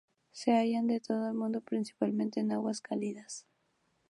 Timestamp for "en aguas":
2.39-2.81